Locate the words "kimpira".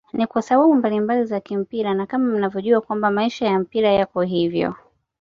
1.39-1.93